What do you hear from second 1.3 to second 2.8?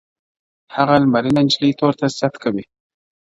نجلۍ تور ته ست کوي.